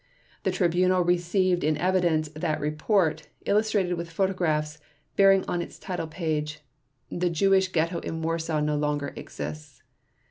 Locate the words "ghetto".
7.71-7.99